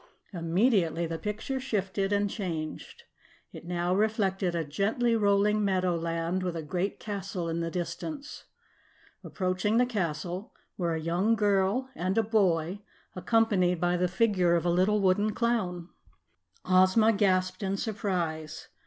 [0.33, 3.03] Immediately the picture shifted and changed.
[3.51, 8.45] It now reflected a gently rolling meadowland with a great castle in the distance.
[9.23, 12.81] Approaching the castle were a young girl and a boy,
[13.15, 15.89] accompanied by the figure of a little wooden clown.
[16.65, 18.69] Ozma gasped in surprise.